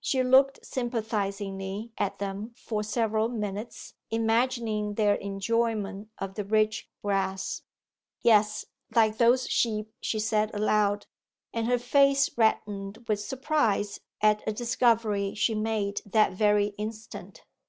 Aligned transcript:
She 0.00 0.22
looked 0.22 0.64
sympathizingly 0.64 1.90
at 1.98 2.20
them 2.20 2.52
for 2.54 2.84
several 2.84 3.28
minutes, 3.28 3.94
imagining 4.12 4.94
their 4.94 5.14
enjoyment 5.16 6.08
of 6.18 6.36
the 6.36 6.44
rich 6.44 6.88
grass. 7.02 7.62
'Yes 8.20 8.64
like 8.94 9.18
those 9.18 9.48
sheep,' 9.48 9.92
she 10.00 10.20
said 10.20 10.54
aloud; 10.54 11.06
and 11.52 11.66
her 11.66 11.80
face 11.80 12.30
reddened 12.38 12.98
with 13.08 13.18
surprise 13.18 13.98
at 14.20 14.44
a 14.46 14.52
discovery 14.52 15.34
she 15.34 15.52
made 15.56 16.00
that 16.06 16.34
very 16.34 16.66
instant. 16.78 17.42